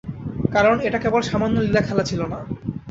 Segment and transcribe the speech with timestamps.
[0.53, 2.39] কারন এটা কেবল সামান্য লীলাখেলা ছিল না।